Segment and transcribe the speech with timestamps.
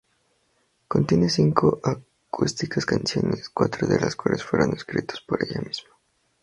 [0.87, 5.91] Contiene cinco acústicas canciones, cuatro de los cuales fueron escritos por ella misma.